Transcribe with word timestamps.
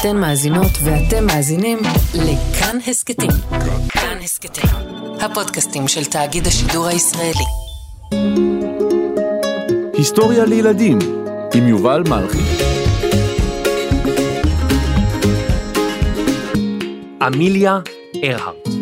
אתן 0.00 0.16
מאזינות 0.16 0.70
ואתם 0.84 1.26
מאזינים 1.26 1.78
לכאן 2.14 2.78
הסכתים. 2.86 3.30
כאן 3.88 4.18
הסכתים, 4.22 4.70
הפודקאסטים 5.20 5.88
של 5.88 6.04
תאגיד 6.04 6.46
השידור 6.46 6.86
הישראלי. 6.86 7.44
היסטוריה 9.92 10.44
לילדים 10.44 10.98
עם 11.54 11.68
יובל 11.68 12.02
מלכי. 12.08 12.38
אמיליה 17.26 17.78
ארהרט 18.24 18.76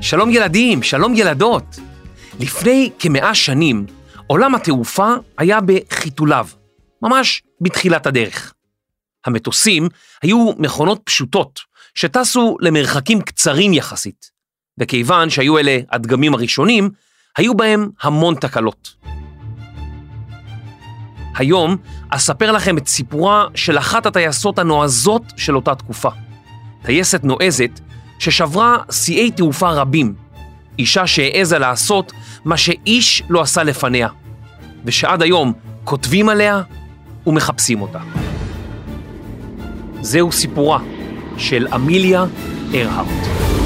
שלום 0.00 0.30
ילדים, 0.30 0.82
שלום 0.82 1.14
ילדות. 1.16 1.79
לפני 2.40 2.90
כמאה 2.98 3.34
שנים, 3.34 3.86
עולם 4.26 4.54
התעופה 4.54 5.14
היה 5.38 5.58
בחיתוליו, 5.60 6.46
ממש 7.02 7.42
בתחילת 7.60 8.06
הדרך. 8.06 8.52
המטוסים 9.26 9.88
היו 10.22 10.50
מכונות 10.58 11.00
פשוטות, 11.04 11.60
שטסו 11.94 12.56
למרחקים 12.60 13.20
קצרים 13.22 13.72
יחסית, 13.72 14.30
וכיוון 14.78 15.30
שהיו 15.30 15.58
אלה 15.58 15.78
הדגמים 15.90 16.34
הראשונים, 16.34 16.90
היו 17.36 17.54
בהם 17.54 17.88
המון 18.02 18.34
תקלות. 18.34 18.94
היום 21.36 21.76
אספר 22.08 22.52
לכם 22.52 22.78
את 22.78 22.88
סיפורה 22.88 23.46
של 23.54 23.78
אחת 23.78 24.06
הטייסות 24.06 24.58
הנועזות 24.58 25.22
של 25.36 25.56
אותה 25.56 25.74
תקופה. 25.74 26.10
טייסת 26.82 27.24
נועזת 27.24 27.80
ששברה 28.18 28.76
שיאי 28.90 29.30
תעופה 29.30 29.70
רבים, 29.70 30.14
אישה 30.80 31.06
שהעזה 31.06 31.58
לעשות 31.58 32.12
מה 32.44 32.56
שאיש 32.56 33.22
לא 33.28 33.40
עשה 33.40 33.62
לפניה, 33.62 34.08
ושעד 34.84 35.22
היום 35.22 35.52
כותבים 35.84 36.28
עליה 36.28 36.62
ומחפשים 37.26 37.82
אותה. 37.82 37.98
זהו 40.00 40.32
סיפורה 40.32 40.78
של 41.38 41.66
אמיליה 41.74 42.24
ארהרט. 42.74 43.59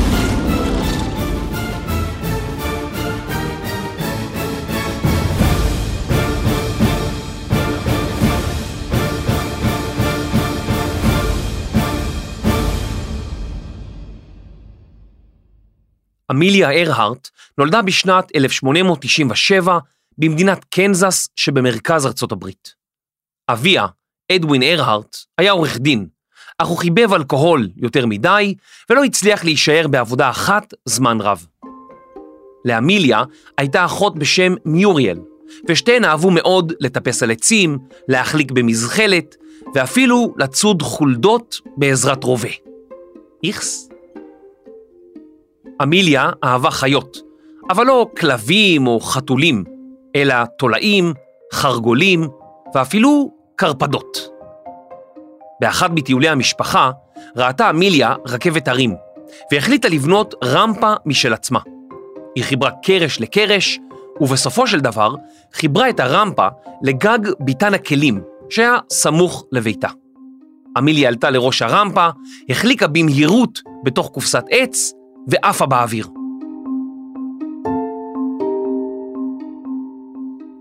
אמיליה 16.35 16.71
ארהרט 16.71 17.29
נולדה 17.59 17.83
בשנת 17.83 18.37
1897 18.37 19.79
במדינת 20.19 20.65
קנזס 20.65 21.29
שבמרכז 21.37 22.07
ארצות 22.07 22.33
הברית. 22.33 22.75
אביה, 23.49 23.87
אדווין 24.33 24.63
ארהרט, 24.63 25.17
היה 25.39 25.53
עורך 25.53 25.79
דין, 25.79 26.07
אך 26.59 26.67
הוא 26.69 26.79
חיבב 26.79 27.13
אלכוהול 27.13 27.69
יותר 27.77 28.07
מדי 28.07 28.55
ולא 28.91 29.05
הצליח 29.05 29.45
להישאר 29.45 29.89
בעבודה 29.89 30.31
אחת 30.31 30.75
זמן 30.85 31.21
רב. 31.21 31.47
לאמיליה 32.65 33.23
הייתה 33.59 33.85
אחות 33.85 34.19
בשם 34.19 34.55
מיוריאל, 34.65 35.19
ושתיהן 35.69 36.05
אהבו 36.05 36.31
מאוד 36.31 36.73
לטפס 36.81 37.23
על 37.23 37.31
עצים, 37.31 37.79
להחליק 38.09 38.51
במזחלת, 38.51 39.37
ואפילו 39.75 40.35
לצוד 40.39 40.83
חולדות 40.83 41.61
בעזרת 41.77 42.25
רובה. 42.25 42.49
איכס. 43.45 43.94
אמיליה 45.83 46.31
אהבה 46.45 46.71
חיות, 46.71 47.17
אבל 47.71 47.87
לא 47.87 48.07
כלבים 48.17 48.87
או 48.87 49.01
חתולים, 49.01 49.65
אלא 50.17 50.35
תולעים, 50.59 51.13
חרגולים 51.53 52.29
ואפילו 52.75 53.31
קרפדות. 53.57 54.29
באחד 55.61 55.95
מטיולי 55.95 56.29
המשפחה 56.29 56.91
ראתה 57.37 57.71
אמיליה 57.71 58.15
רכבת 58.27 58.69
הרים, 58.69 58.95
והחליטה 59.53 59.89
לבנות 59.89 60.35
רמפה 60.45 60.93
משל 61.07 61.33
עצמה. 61.33 61.61
היא 62.35 62.45
חיברה 62.45 62.71
קרש 62.83 63.21
לקרש, 63.21 63.79
ובסופו 64.21 64.67
של 64.67 64.81
דבר 64.81 65.15
חיברה 65.53 65.89
את 65.89 66.01
הרמפה 66.01 66.49
לגג 66.83 67.19
ביתן 67.41 67.75
הכלים, 67.75 68.21
שהיה 68.51 68.79
סמוך 68.91 69.45
לביתה. 69.53 69.89
אמיליה 70.79 71.09
עלתה 71.09 71.31
לראש 71.31 71.63
הרמפה, 71.63 72.09
החליקה 72.49 72.87
במהירות 72.87 73.61
בתוך 73.85 74.09
קופסת 74.09 74.45
עץ, 74.51 74.93
ועפה 75.29 75.67
באוויר. 75.67 76.07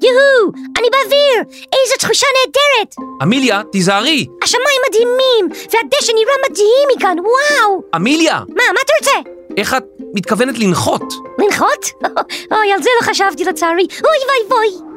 יוהו, 0.02 0.52
אני 0.78 0.88
באוויר! 0.92 1.60
איזו 1.74 1.96
תחושה 2.00 2.28
נהדרת! 2.38 2.96
אמיליה, 3.24 3.62
תיזהרי! 3.72 4.28
השמיים 4.44 4.82
מדהימים, 4.90 5.50
והדשא 5.52 6.12
נראה 6.12 6.34
מדהים 6.50 6.88
מכאן, 6.98 7.18
וואו! 7.20 7.82
אמיליה! 7.96 8.40
מה, 8.40 8.64
מה 8.74 8.80
אתה 8.86 8.94
רוצה? 9.00 9.30
איך 9.58 9.74
את 9.74 9.84
מתכוונת 10.14 10.60
לנחות? 10.60 11.14
לנחות? 11.40 11.86
אוי, 12.54 12.72
על 12.74 12.84
זה 12.84 12.90
לא 13.02 13.08
חשבתי 13.08 13.44
לצערי. 13.46 13.88
אוי 14.04 14.18
ואי 14.28 14.58
ואי. 14.60 14.93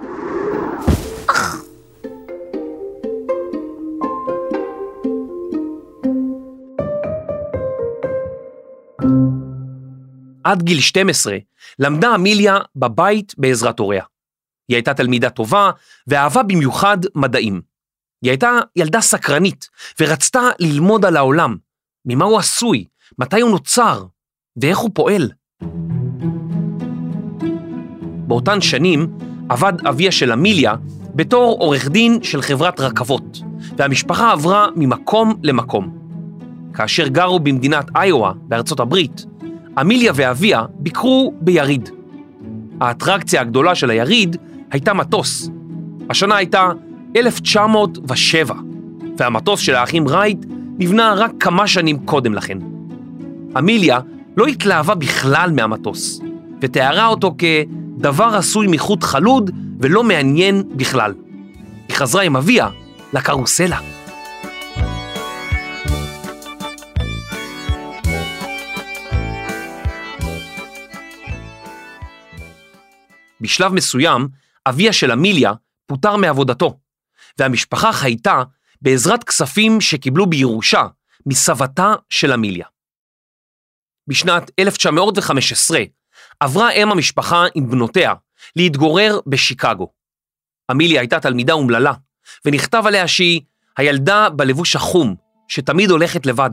עד 10.47 10.63
גיל 10.63 10.81
12 10.81 11.37
למדה 11.79 12.15
אמיליה 12.15 12.59
בבית 12.77 13.35
בעזרת 13.39 13.79
הוריה. 13.79 14.05
היא 14.69 14.77
הייתה 14.77 14.95
תלמידה 14.95 15.31
טובה 15.31 15.71
ואהבה 16.07 16.43
במיוחד 16.43 16.99
מדעים. 17.15 17.61
היא 18.23 18.31
הייתה 18.31 18.59
ילדה 18.77 19.01
סקרנית 19.01 19.69
ורצתה 20.01 20.41
ללמוד 20.59 21.05
על 21.05 21.17
העולם, 21.17 21.57
ממה 22.05 22.25
הוא 22.25 22.39
עשוי, 22.39 22.85
מתי 23.19 23.41
הוא 23.41 23.51
נוצר 23.51 24.05
ואיך 24.57 24.79
הוא 24.79 24.91
פועל. 24.95 25.31
באותן 28.27 28.61
שנים 28.61 29.19
עבד 29.49 29.87
אביה 29.87 30.13
של 30.13 30.33
אמיליה 30.33 30.75
בתור 31.15 31.57
עורך 31.61 31.89
דין 31.89 32.23
של 32.23 32.43
חברת 32.43 32.81
רכבות, 32.81 33.39
והמשפחה 33.77 34.33
עברה 34.33 34.69
ממקום 34.77 35.41
למקום. 35.43 35.99
כאשר 36.75 37.09
גרו 37.09 37.41
במדינת 37.41 37.87
איואה 37.97 38.33
בארצות 38.43 38.81
הברית, 38.81 39.27
אמיליה 39.81 40.13
ואביה 40.15 40.65
ביקרו 40.79 41.35
ביריד. 41.41 41.89
האטרקציה 42.81 43.41
הגדולה 43.41 43.75
של 43.75 43.91
היריד 43.91 44.37
הייתה 44.71 44.95
מטוס. 44.95 45.51
השנה 46.11 46.37
הייתה 46.37 46.69
1907, 47.17 48.55
והמטוס 49.19 49.61
של 49.61 49.75
האחים 49.75 50.09
רייט 50.09 50.47
נבנה 50.79 51.15
רק 51.15 51.31
כמה 51.41 51.67
שנים 51.67 51.99
קודם 51.99 52.35
לכן. 52.35 52.59
אמיליה 53.59 54.01
לא 54.37 54.47
התלהבה 54.47 54.95
בכלל 54.95 55.51
מהמטוס, 55.51 56.21
ותיארה 56.61 57.07
אותו 57.07 57.35
כדבר 57.39 58.25
עשוי 58.35 58.67
מחוט 58.71 59.03
חלוד 59.03 59.51
ולא 59.81 60.05
מעניין 60.05 60.63
בכלל. 60.77 61.15
היא 61.89 61.97
חזרה 61.97 62.23
עם 62.23 62.37
אביה 62.37 62.69
לקרוסלה. 63.13 63.96
בשלב 73.41 73.73
מסוים, 73.73 74.29
אביה 74.67 74.93
של 74.93 75.13
אמיליה 75.13 75.53
פוטר 75.87 76.17
מעבודתו, 76.17 76.79
והמשפחה 77.39 77.93
חייתה 77.93 78.43
בעזרת 78.83 79.25
כספים 79.25 79.81
שקיבלו 79.81 80.27
בירושה 80.27 80.87
מסבתה 81.27 81.95
של 82.11 82.33
אמיליה. 82.33 82.67
בשנת 84.09 84.51
1915 84.59 85.79
עברה 86.41 86.71
אם 86.71 86.93
המשפחה 86.93 87.45
עם 87.55 87.71
בנותיה 87.71 88.15
להתגורר 88.57 89.21
בשיקגו. 89.27 89.93
אמיליה 90.71 91.01
הייתה 91.01 91.21
תלמידה 91.21 91.53
אומללה, 91.53 91.93
ונכתב 92.45 92.83
עליה 92.87 93.09
שהיא 93.09 93.41
הילדה 93.77 94.29
בלבוש 94.31 94.77
החום, 94.77 95.15
שתמיד 95.49 95.91
הולכת 95.91 96.27
לבד. 96.27 96.51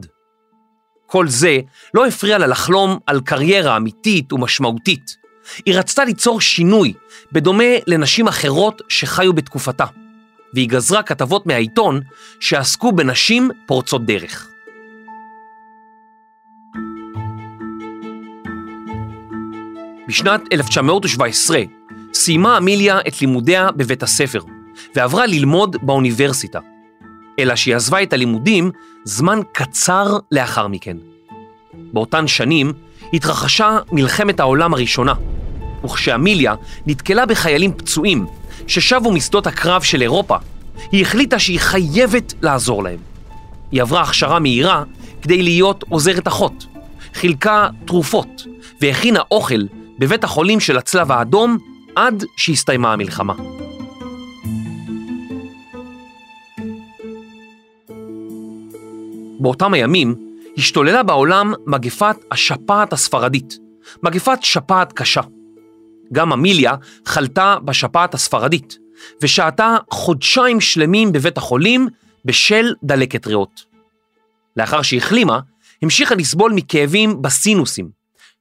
כל 1.06 1.28
זה 1.28 1.58
לא 1.94 2.08
הפריע 2.08 2.38
לה 2.38 2.48
לחלום 2.48 3.00
על 3.06 3.22
קריירה 3.22 3.78
אמיתית 3.78 4.34
ומשמעותית, 4.34 5.23
היא 5.66 5.76
רצתה 5.76 6.06
ליצור 6.06 6.42
שינוי, 6.42 6.94
בדומה 7.32 7.64
לנשים 7.88 8.28
אחרות 8.28 8.82
שחיו 8.90 9.34
בתקופתה, 9.34 9.86
והיא 10.54 10.70
גזרה 10.70 11.04
כתבות 11.04 11.46
מהעיתון 11.46 12.02
שעסקו 12.40 12.92
בנשים 12.92 13.50
פורצות 13.66 14.06
דרך. 14.06 14.50
בשנת 20.08 20.42
1917 20.52 21.62
סיימה 22.14 22.58
אמיליה 22.58 23.00
את 23.08 23.22
לימודיה 23.22 23.72
בבית 23.72 24.04
הספר, 24.04 24.40
ועברה 24.96 25.26
ללמוד 25.28 25.76
באוניברסיטה, 25.82 26.60
אלא 27.40 27.56
שהיא 27.56 27.76
עזבה 27.76 28.04
את 28.04 28.14
הלימודים 28.14 28.72
זמן 29.04 29.40
קצר 29.52 30.18
לאחר 30.32 30.68
מכן. 30.68 30.98
באותן 31.94 32.28
שנים 32.28 32.74
התרחשה 33.14 33.78
מלחמת 33.92 34.40
העולם 34.40 34.74
הראשונה, 34.74 35.14
וכשאמיליה 35.86 36.56
נתקלה 36.88 37.26
בחיילים 37.26 37.74
פצועים 37.74 38.26
ששבו 38.68 39.12
משדות 39.12 39.48
הקרב 39.48 39.82
של 39.82 40.02
אירופה, 40.02 40.38
היא 40.92 41.02
החליטה 41.02 41.40
שהיא 41.40 41.60
חייבת 41.60 42.34
לעזור 42.42 42.84
להם. 42.84 43.00
היא 43.72 43.82
עברה 43.82 44.02
הכשרה 44.02 44.40
מהירה 44.40 44.84
כדי 45.22 45.44
להיות 45.44 45.84
עוזרת 45.90 46.28
אחות, 46.28 46.66
חילקה 47.14 47.70
תרופות 47.86 48.44
והכינה 48.82 49.20
אוכל 49.32 49.62
בבית 50.00 50.24
החולים 50.24 50.60
של 50.60 50.78
הצלב 50.78 51.12
האדום 51.12 51.58
עד 51.96 52.24
שהסתיימה 52.38 52.94
המלחמה. 52.94 53.34
באותם 59.40 59.74
הימים 59.74 60.23
השתוללה 60.58 61.04
בעולם 61.04 61.54
מגפת 61.66 62.16
השפעת 62.32 62.94
הספרדית, 62.94 63.58
מגפת 64.04 64.38
שפעת 64.42 64.94
קשה. 64.94 65.22
גם 66.14 66.34
אמיליה 66.34 66.76
חלתה 67.06 67.58
בשפעת 67.66 68.14
הספרדית, 68.14 68.78
ושהתה 69.22 69.78
חודשיים 69.92 70.62
שלמים 70.62 71.12
בבית 71.12 71.38
החולים 71.38 71.88
בשל 72.26 72.74
דלקת 72.84 73.28
ריאות. 73.28 73.66
לאחר 74.58 74.82
שהחלימה, 74.82 75.40
המשיכה 75.82 76.16
לסבול 76.16 76.54
מכאבים 76.56 77.22
בסינוסים, 77.22 77.90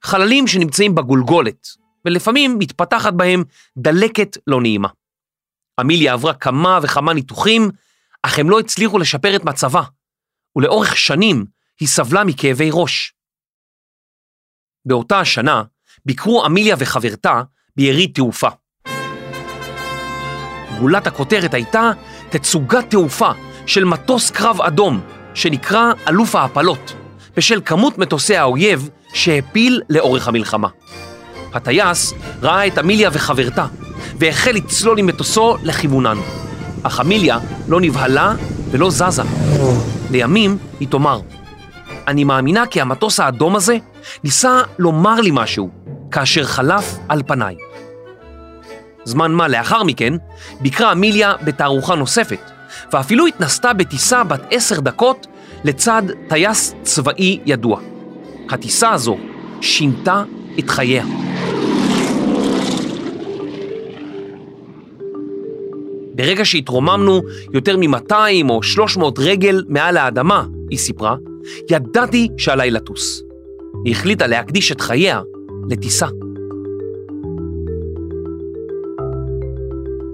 חללים 0.03 0.47
שנמצאים 0.47 0.95
בגולגולת, 0.95 1.67
ולפעמים 2.05 2.59
מתפתחת 2.59 3.13
בהם 3.13 3.43
דלקת 3.77 4.37
לא 4.47 4.61
נעימה. 4.61 4.87
אמיליה 5.81 6.13
עברה 6.13 6.33
כמה 6.33 6.79
וכמה 6.83 7.13
ניתוחים, 7.13 7.69
אך 8.23 8.39
הם 8.39 8.49
לא 8.49 8.59
הצליחו 8.59 8.99
לשפר 8.99 9.35
את 9.35 9.43
מצבה, 9.43 9.81
ולאורך 10.55 10.97
שנים 10.97 11.45
היא 11.79 11.87
סבלה 11.87 12.23
מכאבי 12.23 12.69
ראש. 12.73 13.13
באותה 14.85 15.19
השנה 15.19 15.63
ביקרו 16.05 16.45
אמיליה 16.45 16.75
וחברתה 16.79 17.41
ביריד 17.75 18.11
תעופה. 18.13 18.49
גולת 20.79 21.07
הכותרת 21.07 21.53
הייתה 21.53 21.91
תצוגת 22.29 22.89
תעופה 22.89 23.31
של 23.65 23.83
מטוס 23.83 24.31
קרב 24.31 24.61
אדום 24.61 25.01
שנקרא 25.33 25.93
אלוף 26.07 26.35
ההפלות, 26.35 26.93
בשל 27.37 27.61
כמות 27.65 27.97
מטוסי 27.97 28.35
האויב 28.35 28.89
שהפיל 29.13 29.81
לאורך 29.89 30.27
המלחמה. 30.27 30.67
הטייס 31.53 32.13
ראה 32.41 32.67
את 32.67 32.77
אמיליה 32.77 33.09
וחברתה 33.13 33.67
והחל 34.19 34.51
לצלול 34.51 34.99
עם 34.99 35.05
מטוסו 35.05 35.57
לכיוונן, 35.63 36.17
אך 36.83 36.99
אמיליה 36.99 37.37
לא 37.67 37.81
נבהלה 37.81 38.33
ולא 38.71 38.89
זזה. 38.89 39.23
לימים 40.11 40.57
היא 40.79 40.87
תאמר, 40.87 41.21
אני 42.07 42.23
מאמינה 42.23 42.65
כי 42.65 42.81
המטוס 42.81 43.19
האדום 43.19 43.55
הזה 43.55 43.77
ניסה 44.23 44.61
לומר 44.79 45.21
לי 45.21 45.29
משהו 45.33 45.69
כאשר 46.11 46.43
חלף 46.43 46.97
על 47.09 47.23
פניי. 47.27 47.55
זמן 49.03 49.31
מה 49.31 49.47
לאחר 49.47 49.83
מכן 49.83 50.13
ביקרה 50.61 50.91
אמיליה 50.91 51.33
בתערוכה 51.43 51.95
נוספת, 51.95 52.51
ואפילו 52.93 53.27
התנסתה 53.27 53.73
בטיסה 53.73 54.23
בת 54.23 54.41
עשר 54.51 54.79
דקות 54.79 55.27
לצד 55.63 56.03
טייס 56.29 56.75
צבאי 56.81 57.39
ידוע. 57.45 57.79
הטיסה 58.49 58.91
הזו 58.91 59.17
שינתה 59.61 60.23
את 60.59 60.69
חייה. 60.69 61.05
ברגע 66.15 66.45
שהתרוממנו 66.45 67.21
יותר 67.53 67.77
מ-200 67.77 68.49
או 68.49 68.63
300 68.63 69.19
רגל 69.19 69.63
מעל 69.69 69.97
האדמה, 69.97 70.45
היא 70.69 70.79
סיפרה, 70.79 71.15
ידעתי 71.71 72.29
שעליי 72.37 72.71
לטוס. 72.71 73.23
היא 73.85 73.91
החליטה 73.91 74.27
להקדיש 74.27 74.71
את 74.71 74.81
חייה 74.81 75.21
לטיסה. 75.69 76.07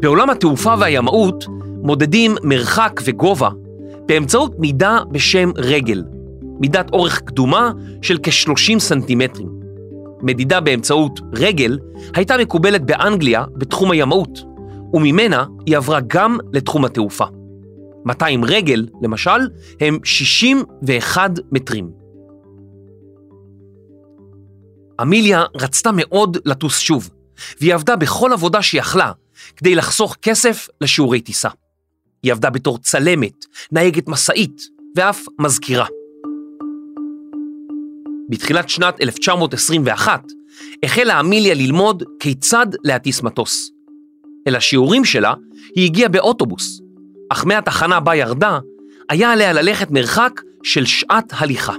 בעולם 0.01 0.29
התעופה 0.29 0.73
והימאות 0.79 1.45
מודדים 1.83 2.35
מרחק 2.43 3.01
וגובה 3.05 3.49
באמצעות 4.07 4.59
מידה 4.59 4.99
בשם 5.11 5.51
רגל, 5.57 6.03
מידת 6.59 6.93
אורך 6.93 7.21
קדומה 7.21 7.71
של 8.01 8.17
כ-30 8.23 8.79
סנטימטרים. 8.79 9.47
מדידה 10.21 10.59
באמצעות 10.59 11.19
רגל 11.33 11.79
הייתה 12.15 12.37
מקובלת 12.37 12.85
באנגליה 12.85 13.43
בתחום 13.55 13.91
הימאות, 13.91 14.39
וממנה 14.93 15.45
היא 15.65 15.77
עברה 15.77 15.99
גם 16.07 16.37
לתחום 16.53 16.85
התעופה. 16.85 17.25
200 18.05 18.45
רגל, 18.45 18.87
למשל, 19.01 19.39
הם 19.81 19.99
61 20.03 21.31
מטרים. 21.51 21.91
אמיליה 25.01 25.43
רצתה 25.55 25.89
מאוד 25.93 26.37
לטוס 26.45 26.79
שוב, 26.79 27.09
והיא 27.61 27.73
עבדה 27.73 27.95
בכל 27.95 28.33
עבודה 28.33 28.61
שיכלה 28.61 29.11
כדי 29.55 29.75
לחסוך 29.75 30.15
כסף 30.21 30.67
לשיעורי 30.81 31.21
טיסה. 31.21 31.49
היא 32.23 32.31
עבדה 32.31 32.49
בתור 32.49 32.77
צלמת, 32.77 33.45
נהגת 33.71 34.07
משאית 34.07 34.61
ואף 34.95 35.25
מזכירה. 35.39 35.85
בתחילת 38.29 38.69
שנת 38.69 39.01
1921 39.01 40.23
החלה 40.83 41.19
אמיליה 41.19 41.53
ללמוד 41.53 42.03
כיצד 42.19 42.67
להטיס 42.83 43.21
מטוס. 43.21 43.71
אל 44.47 44.55
השיעורים 44.55 45.05
שלה 45.05 45.33
היא 45.75 45.85
הגיעה 45.85 46.09
באוטובוס, 46.09 46.81
אך 47.29 47.45
מהתחנה 47.45 47.99
בה 47.99 48.15
ירדה, 48.15 48.59
היה 49.09 49.31
עליה 49.31 49.53
ללכת 49.53 49.91
מרחק 49.91 50.41
של 50.63 50.85
שעת 50.85 51.33
הליכה. 51.37 51.73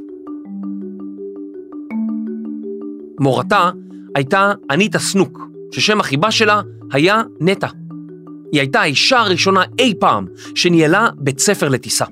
מורתה 3.20 3.70
הייתה 4.14 4.52
אניטה 4.70 4.99
סנוק, 4.99 5.41
ששם 5.73 6.00
החיבה 6.00 6.31
שלה 6.31 6.61
היה 6.93 7.23
נטע. 7.41 7.69
היא 8.52 8.61
הייתה 8.61 8.81
האישה 8.81 9.19
הראשונה 9.19 9.62
אי 9.79 9.94
פעם 10.00 10.26
שניהלה 10.55 11.08
בית 11.19 11.38
ספר 11.38 11.69
לטיסה. 11.69 12.05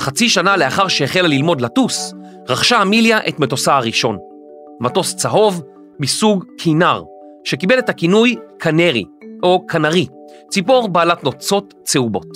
חצי 0.00 0.28
שנה 0.28 0.56
לאחר 0.56 0.88
שהחלה 0.88 1.28
ללמוד 1.28 1.60
לטוס, 1.60 2.14
רכשה 2.48 2.82
אמיליה 2.82 3.18
את 3.28 3.40
מטוסה 3.40 3.76
הראשון. 3.76 4.18
מטוס 4.80 5.16
צהוב 5.16 5.62
מסוג 6.00 6.44
כינר, 6.58 7.02
שקיבל 7.44 7.78
את 7.78 7.88
הכינוי 7.88 8.36
קנרי, 8.58 9.04
או 9.42 9.66
קנרי, 9.66 10.06
ציפור 10.50 10.88
בעלת 10.88 11.24
נוצות 11.24 11.74
צהובות. 11.84 12.26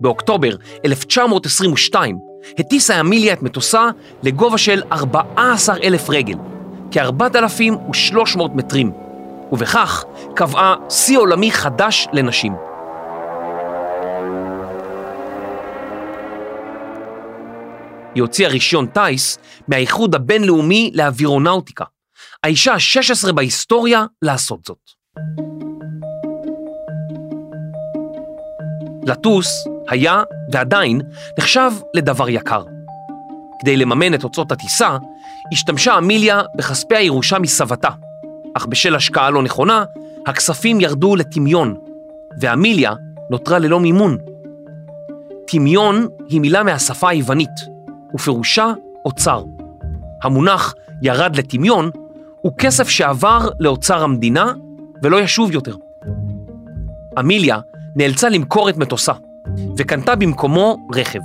באוקטובר 0.00 0.56
1922 0.84 2.18
הטיסה 2.58 3.00
אמיליה 3.00 3.32
את 3.32 3.42
מטוסה 3.42 3.90
לגובה 4.22 4.58
של 4.58 4.82
14,000 4.92 6.10
רגל, 6.10 6.36
כ-4,300 6.90 8.42
מטרים, 8.54 8.92
ובכך 9.52 10.04
קבעה 10.34 10.76
שיא 10.88 11.18
עולמי 11.18 11.52
חדש 11.52 12.08
לנשים. 12.12 12.52
היא 18.14 18.22
הוציאה 18.22 18.50
רישיון 18.50 18.86
טיס 18.86 19.38
מהאיחוד 19.68 20.14
הבינלאומי 20.14 20.90
לאווירונאוטיקה, 20.94 21.84
האישה 22.44 22.72
ה-16 22.72 23.32
בהיסטוריה 23.32 24.04
לעשות 24.22 24.60
זאת. 24.64 24.78
לטוס 29.10 29.68
היה, 29.88 30.22
ועדיין, 30.52 31.00
נחשב 31.38 31.70
לדבר 31.94 32.28
יקר. 32.28 32.62
כדי 33.60 33.76
לממן 33.76 34.14
את 34.14 34.22
הוצאות 34.22 34.52
הטיסה, 34.52 34.96
השתמשה 35.52 35.98
אמיליה 35.98 36.42
בכספי 36.56 36.96
הירושה 36.96 37.38
מסבתה, 37.38 37.88
אך 38.54 38.66
בשל 38.66 38.94
השקעה 38.94 39.30
לא 39.30 39.42
נכונה, 39.42 39.84
הכספים 40.26 40.80
ירדו 40.80 41.16
לטמיון, 41.16 41.74
ואמיליה 42.40 42.92
נותרה 43.30 43.58
ללא 43.58 43.80
מימון. 43.80 44.18
טמיון 45.46 46.06
היא 46.28 46.40
מילה 46.40 46.62
מהשפה 46.62 47.08
היוונית, 47.08 47.50
ופירושה 48.14 48.72
אוצר. 49.04 49.44
המונח 50.22 50.74
ירד 51.02 51.36
לטמיון 51.36 51.90
הוא 52.40 52.52
כסף 52.58 52.88
שעבר 52.88 53.48
לאוצר 53.60 54.02
המדינה 54.02 54.52
ולא 55.02 55.20
ישוב 55.20 55.52
יותר. 55.52 55.76
אמיליה 57.18 57.58
נאלצה 57.96 58.28
למכור 58.28 58.68
את 58.68 58.76
מטוסה, 58.76 59.12
וקנתה 59.76 60.16
במקומו 60.16 60.86
רכב. 60.94 61.20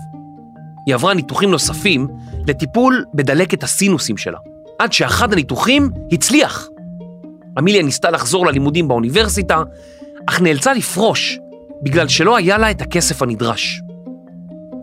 היא 0.85 0.95
עברה 0.95 1.13
ניתוחים 1.13 1.51
נוספים 1.51 2.07
לטיפול 2.47 3.05
בדלקת 3.13 3.63
הסינוסים 3.63 4.17
שלה, 4.17 4.37
עד 4.79 4.93
שאחד 4.93 5.33
הניתוחים 5.33 5.89
הצליח. 6.11 6.67
אמיליה 7.59 7.83
ניסתה 7.83 8.11
לחזור 8.11 8.45
ללימודים 8.45 8.87
באוניברסיטה, 8.87 9.63
אך 10.29 10.41
נאלצה 10.41 10.73
לפרוש 10.73 11.39
בגלל 11.81 12.07
שלא 12.07 12.37
היה 12.37 12.57
לה 12.57 12.71
את 12.71 12.81
הכסף 12.81 13.21
הנדרש. 13.21 13.81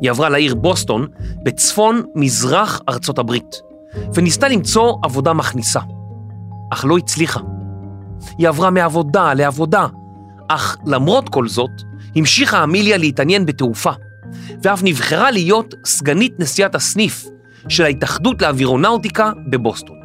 היא 0.00 0.10
עברה 0.10 0.28
לעיר 0.28 0.54
בוסטון 0.54 1.06
בצפון 1.42 2.02
מזרח 2.14 2.80
ארצות 2.88 3.18
הברית, 3.18 3.60
וניסתה 4.14 4.48
למצוא 4.48 4.94
עבודה 5.02 5.32
מכניסה, 5.32 5.80
אך 6.72 6.84
לא 6.84 6.98
הצליחה. 6.98 7.40
היא 8.38 8.48
עברה 8.48 8.70
מעבודה 8.70 9.34
לעבודה, 9.34 9.86
אך 10.54 10.76
למרות 10.86 11.28
כל 11.28 11.48
זאת, 11.48 11.70
המשיכה 12.16 12.64
אמיליה 12.64 12.96
להתעניין 12.96 13.46
בתעופה, 13.46 13.90
ואף 14.62 14.82
נבחרה 14.82 15.30
להיות 15.30 15.74
סגנית 15.84 16.40
נשיאת 16.40 16.74
הסניף 16.74 17.26
של 17.68 17.84
ההתאחדות 17.84 18.42
לאווירונאוטיקה 18.42 19.32
בבוסטון. 19.50 19.96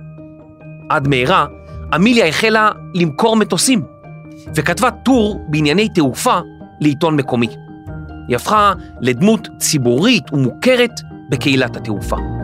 עד 0.90 1.08
מהרה 1.08 1.46
אמיליה 1.96 2.28
החלה 2.28 2.72
למכור 2.96 3.36
מטוסים, 3.36 3.82
וכתבה 4.56 4.92
טור 4.92 5.46
בענייני 5.50 5.90
תעופה 5.90 6.40
לעיתון 6.82 7.16
מקומי. 7.16 7.48
היא 8.28 8.36
הפכה 8.36 8.74
לדמות 9.02 9.48
ציבורית 9.60 10.34
ומוכרת 10.34 11.02
בקהילת 11.30 11.76
התעופה. 11.76 12.37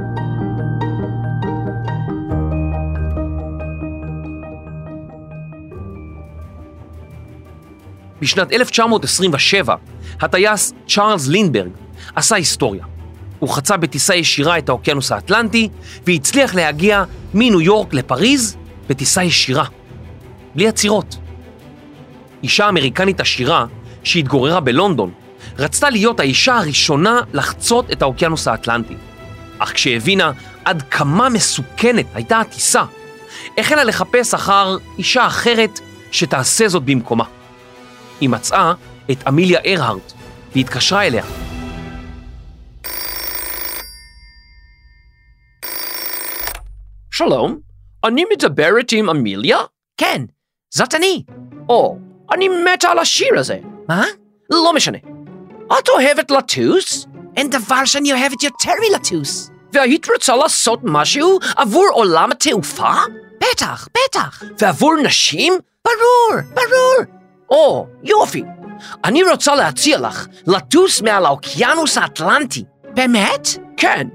בשנת 8.24 8.54
1927, 8.54 9.76
הטייס 10.22 10.74
צ'ארלס 10.88 11.28
לינברג 11.28 11.70
עשה 12.16 12.36
היסטוריה. 12.36 12.86
הוא 13.40 13.50
חצה 13.50 13.78
בטיסה 13.78 14.16
ישירה 14.16 14.58
את 14.58 14.70
האוקיינוס 14.70 15.12
האטלנטי 15.12 15.70
והצליח 16.08 16.56
להגיע 16.56 17.04
מניו 17.34 17.62
יורק 17.62 17.94
לפריז 17.94 18.58
בטיסה 18.90 19.24
ישירה, 19.24 19.66
בלי 20.56 20.68
עצירות. 20.68 21.18
אישה 22.44 22.70
אמריקנית 22.70 23.20
עשירה 23.20 23.66
שהתגוררה 24.04 24.60
בלונדון 24.60 25.12
רצתה 25.60 25.90
להיות 25.90 26.20
האישה 26.20 26.58
הראשונה 26.58 27.22
לחצות 27.34 27.92
את 27.92 28.02
האוקיינוס 28.02 28.48
האטלנטי. 28.48 28.96
אך 29.60 29.74
כשהבינה 29.74 30.32
עד 30.66 30.82
כמה 30.82 31.30
מסוכנת 31.30 32.06
הייתה 32.14 32.40
הטיסה, 32.40 32.84
החלה 33.58 33.84
לחפש 33.84 34.34
אחר 34.34 34.78
אישה 34.98 35.28
אחרת 35.28 35.80
שתעשה 36.12 36.68
זאת 36.68 36.84
במקומה. 36.84 37.43
היא 38.22 38.30
מצאה 38.30 38.74
את 39.12 39.28
אמיליה 39.28 39.60
ארהרט 39.66 40.14
והתקשרה 40.56 41.08
אליה. 41.08 41.24
שלום, 47.12 47.60
אני 48.04 48.26
מדברת 48.34 48.92
עם 48.92 49.10
אמיליה? 49.10 49.58
כן, 49.98 50.22
זאת 50.74 50.96
אני. 50.96 51.24
או, 51.70 51.98
אני 52.32 52.50
מתה 52.50 52.90
על 52.90 53.00
השיר 53.00 53.40
הזה. 53.40 53.58
מה? 53.90 54.04
לא 54.50 54.74
משנה. 54.76 54.98
את 55.80 55.90
אוהבת 55.90 56.32
לטוס? 56.32 57.08
אין 57.38 57.50
דבר 57.50 57.86
שאני 57.86 58.14
אוהבת 58.14 58.44
יותר 58.44 58.72
מלטוס. 58.90 59.50
והיית 59.74 60.08
רוצה 60.10 60.36
לעשות 60.36 60.80
משהו 60.84 61.40
עבור 61.56 61.88
עולם 61.92 62.32
התעופה? 62.32 62.94
בטח, 63.38 63.88
בטח. 63.88 64.44
ועבור 64.60 64.96
נשים? 65.04 65.54
ברור, 65.86 66.42
ברור. 66.54 67.23
או, 67.54 67.88
יופי. 68.04 68.44
אני 69.04 69.24
רוצה 69.24 69.56
להציע 69.56 70.00
לך 70.00 70.28
לטוס 70.48 71.02
מעל 71.02 71.26
האוקיינוס 71.26 71.98
האטלנטי. 71.98 72.64
באמת? 72.84 73.48
כן. 73.78 74.08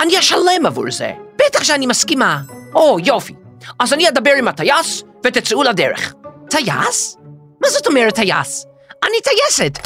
אני 0.00 0.18
אשלם 0.18 0.66
עבור 0.66 0.90
זה. 0.90 1.12
בטח 1.36 1.64
שאני 1.64 1.86
מסכימה. 1.86 2.40
או, 2.74 2.98
יופי. 3.04 3.34
אז 3.78 3.92
אני 3.92 4.08
אדבר 4.08 4.30
עם 4.38 4.48
הטייס 4.48 5.02
ותצאו 5.24 5.62
לדרך. 5.62 6.14
טייס? 6.50 7.16
מה 7.62 7.68
זאת 7.68 7.86
אומרת 7.86 8.14
טייס? 8.14 8.66
אני 9.04 9.16
טייסת. 9.24 9.78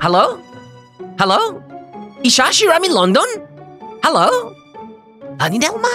הלו? 0.00 0.36
הלו? 1.18 1.60
אישה 2.24 2.48
עשירה 2.48 2.76
מלונדון? 2.78 3.28
הלו? 4.02 4.50
אני 5.40 5.58
נעלמה. 5.58 5.88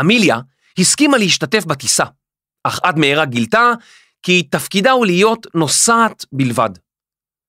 אמיליה 0.00 0.38
הסכימה 0.78 1.18
להשתתף 1.18 1.64
בטיסה, 1.64 2.04
אך 2.64 2.80
עד 2.82 2.98
מהרה 2.98 3.24
גילתה 3.24 3.72
כי 4.22 4.42
תפקידה 4.42 4.90
הוא 4.90 5.06
להיות 5.06 5.46
נוסעת 5.54 6.24
בלבד. 6.32 6.70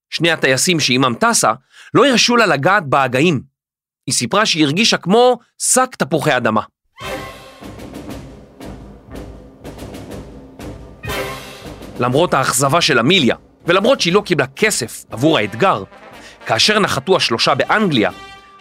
שני 0.09 0.31
הטייסים 0.31 0.79
שעימם 0.79 1.13
טסה 1.19 1.51
לא 1.93 2.05
הרשו 2.05 2.37
לה 2.37 2.45
לגעת 2.45 2.85
בהגאים. 2.85 3.41
היא 4.07 4.15
סיפרה 4.15 4.45
שהיא 4.45 4.65
הרגישה 4.65 4.97
כמו 4.97 5.39
שק 5.57 5.95
תפוחי 5.95 6.37
אדמה. 6.37 6.61
למרות 11.99 12.33
האכזבה 12.33 12.81
של 12.81 12.99
אמיליה, 12.99 13.35
ולמרות 13.65 14.01
שהיא 14.01 14.13
לא 14.13 14.21
קיבלה 14.25 14.47
כסף 14.47 15.05
עבור 15.11 15.37
האתגר, 15.37 15.83
כאשר 16.45 16.79
נחתו 16.79 17.15
השלושה 17.17 17.55
באנגליה, 17.55 18.11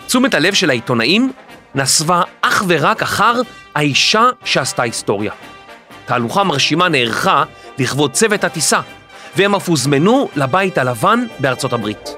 תשומת 0.07 0.35
הלב 0.35 0.55
של 0.55 0.71
העיתונאים 0.71 1.33
נסבה 1.75 2.23
אך 2.43 2.65
ורק 2.69 3.03
אחר 3.03 3.41
האישה 3.79 4.29
שעשתה 4.45 4.83
היסטוריה. 4.83 5.33
תהלוכה 6.07 6.45
מרשימה 6.45 6.89
נערכה 6.89 7.45
לכבוד 7.79 8.13
צוות 8.13 8.45
הטיסה, 8.45 8.81
והם 9.37 9.55
אף 9.55 9.69
הוזמנו 9.69 10.29
לבית 10.37 10.79
הלבן 10.79 11.25
בארצות 11.39 11.73
הברית. 11.73 12.09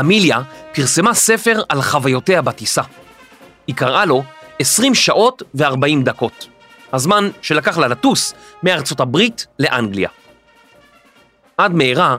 אמיליה 0.00 0.42
פרסמה 0.74 1.14
ספר 1.14 1.62
על 1.68 1.82
חוויותיה 1.82 2.42
בטיסה. 2.42 2.82
היא 3.66 3.74
קראה 3.74 4.04
לו 4.04 4.22
20 4.58 4.94
שעות 4.94 5.42
ו-40 5.54 6.04
דקות, 6.04 6.46
הזמן 6.92 7.30
שלקח 7.42 7.78
לה 7.78 7.88
לטוס 7.88 8.34
מארצות 8.62 9.00
הברית 9.00 9.46
לאנגליה. 9.58 10.08
עד 11.58 11.74
מהרה, 11.74 12.16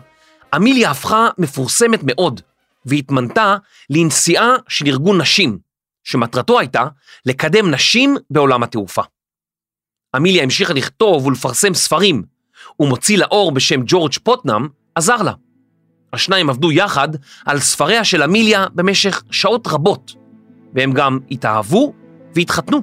אמיליה 0.56 0.92
הפכה 0.92 1.30
מפורסמת 1.38 2.00
מאוד, 2.04 2.42
והתמנתה 2.86 3.56
לנשיאה 3.90 4.56
של 4.68 4.88
ארגון 4.88 5.22
נשים, 5.22 5.58
שמטרתו 6.04 6.60
הייתה 6.60 6.86
לקדם 7.26 7.72
נשים 7.72 8.18
בעולם 8.30 8.64
התעופה. 8.64 9.02
אמיליה 10.16 10.44
המשיכה 10.44 10.74
לכתוב 10.74 11.26
ולפרסם 11.26 11.74
ספרים, 11.74 12.24
ומוציא 12.80 13.18
לאור 13.18 13.52
בשם 13.52 13.82
ג'ורג' 13.86 14.14
פוטנאם 14.24 14.68
עזר 14.96 15.22
לה. 15.22 15.34
השניים 16.14 16.50
עבדו 16.50 16.72
יחד 16.72 17.10
על 17.46 17.60
ספריה 17.60 18.04
של 18.04 18.24
אמיליה 18.24 18.66
במשך 18.76 19.24
שעות 19.32 19.68
רבות, 19.68 20.14
והם 20.74 20.92
גם 20.92 21.20
התאהבו 21.32 21.94
והתחתנו. 22.36 22.82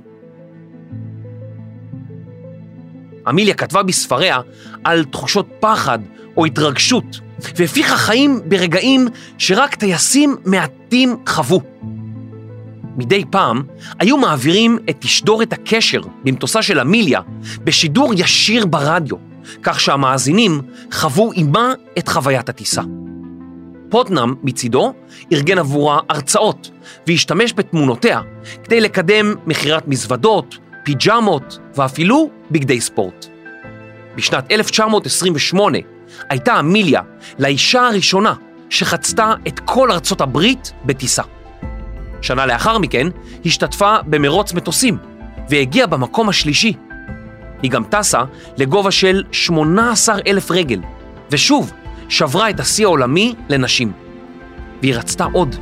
אמיליה 3.28 3.54
כתבה 3.54 3.82
בספריה 3.82 4.40
על 4.84 5.04
תחושות 5.04 5.48
פחד 5.60 5.98
או 6.36 6.46
התרגשות, 6.46 7.20
והפיחה 7.56 7.96
חיים 7.96 8.40
ברגעים 8.44 9.08
שרק 9.38 9.74
טייסים 9.74 10.36
מעטים 10.44 11.16
חוו. 11.26 11.60
מדי 12.96 13.24
פעם 13.30 13.62
היו 13.98 14.16
מעבירים 14.16 14.78
את 14.90 14.96
תשדורת 14.98 15.52
הקשר 15.52 16.00
במטוסה 16.24 16.62
של 16.62 16.80
אמיליה 16.80 17.20
בשידור 17.64 18.12
ישיר 18.16 18.66
ברדיו, 18.66 19.16
כך 19.62 19.80
שהמאזינים 19.80 20.60
חוו 20.92 21.32
עימה 21.32 21.72
את 21.98 22.08
חוויית 22.08 22.48
הטיסה. 22.48 22.82
פוטנאם, 23.90 24.34
מצידו, 24.42 24.92
ארגן 25.32 25.58
עבורה 25.58 26.00
הרצאות 26.08 26.70
והשתמש 27.06 27.52
בתמונותיה 27.56 28.20
כדי 28.64 28.80
לקדם 28.80 29.34
מכירת 29.46 29.88
מזוודות, 29.88 30.58
פיג'מות 30.84 31.58
ואפילו 31.74 32.30
בגדי 32.50 32.80
ספורט. 32.80 33.26
בשנת 34.16 34.52
1928 34.52 35.78
הייתה 36.28 36.60
אמיליה 36.60 37.02
לאישה 37.38 37.86
הראשונה 37.86 38.34
שחצתה 38.70 39.34
את 39.48 39.60
כל 39.64 39.92
ארצות 39.92 40.20
הברית 40.20 40.72
בטיסה. 40.84 41.22
שנה 42.22 42.46
לאחר 42.46 42.78
מכן 42.78 43.06
השתתפה 43.46 43.96
במרוץ 44.06 44.52
מטוסים 44.52 44.96
והגיעה 45.50 45.86
במקום 45.86 46.28
השלישי. 46.28 46.72
היא 47.62 47.70
גם 47.70 47.84
טסה 47.84 48.22
לגובה 48.56 48.90
של 48.90 49.24
18 49.32 50.18
אלף 50.26 50.50
רגל, 50.50 50.80
ושוב 51.30 51.72
שברה 52.08 52.50
את 52.50 52.60
השיא 52.60 52.84
העולמי 52.86 53.34
לנשים. 53.48 53.92
והיא 54.82 54.94
רצתה 54.94 55.24
עוד. 55.32 55.56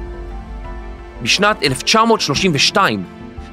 בשנת 1.22 1.62
1932 1.62 3.04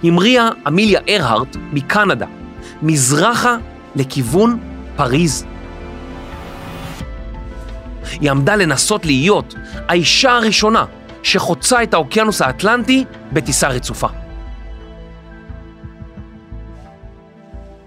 המריאה 0.04 0.50
אמיליה 0.68 1.00
ארהרט 1.10 1.56
מקנדה, 1.74 2.26
מזרחה 2.82 3.58
לכיוון 3.96 4.60
פריז. 4.96 5.46
היא 8.22 8.32
עמדה 8.32 8.56
לנסות 8.56 9.06
להיות 9.06 9.56
האישה 9.88 10.32
הראשונה 10.32 10.86
שחוצה 11.24 11.84
את 11.84 11.94
האוקיינוס 11.94 12.42
האטלנטי 12.42 13.06
בטיסה 13.34 13.68
רצופה. 13.68 14.08